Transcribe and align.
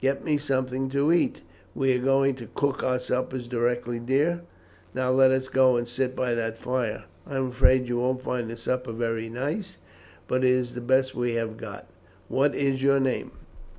"Get 0.00 0.24
me 0.24 0.38
something 0.38 0.88
to 0.88 1.12
eat." 1.12 1.42
"We 1.74 1.94
are 1.94 2.02
going 2.02 2.36
to 2.36 2.48
cook 2.54 2.82
our 2.82 2.98
suppers 2.98 3.46
directly, 3.46 3.98
dear. 4.00 4.40
Now 4.94 5.10
let 5.10 5.30
us 5.30 5.48
go 5.50 5.76
and 5.76 5.86
sit 5.86 6.16
by 6.16 6.32
that 6.34 6.56
fire. 6.56 7.04
I 7.26 7.36
am 7.36 7.48
afraid 7.48 7.86
you 7.86 7.98
won't 7.98 8.22
find 8.22 8.48
the 8.48 8.56
supper 8.56 8.92
very 8.92 9.28
nice, 9.28 9.76
but 10.26 10.42
it 10.42 10.48
is 10.48 10.72
the 10.72 10.80
best 10.80 11.14
we 11.14 11.34
have 11.34 11.58
got. 11.58 11.86
What 12.28 12.54
is 12.54 12.82
your 12.82 12.98
name?" 12.98 13.32